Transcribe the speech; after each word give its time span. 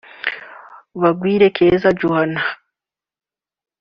Bagwire 1.01 1.47
Keza 1.55 1.89
Joanah 1.99 2.47